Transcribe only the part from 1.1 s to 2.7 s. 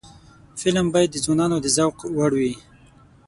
د ځوانانو د ذوق وړ وي